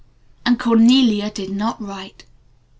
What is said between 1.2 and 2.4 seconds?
did not write.